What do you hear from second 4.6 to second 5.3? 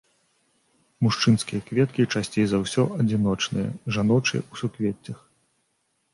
суквеццях.